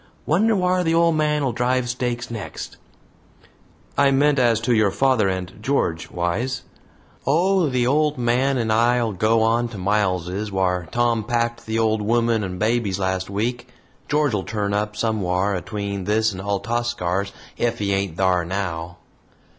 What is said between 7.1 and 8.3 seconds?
"Oh, the old